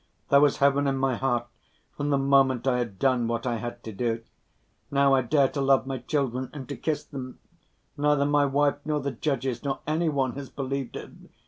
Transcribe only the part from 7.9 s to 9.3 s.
Neither my wife nor the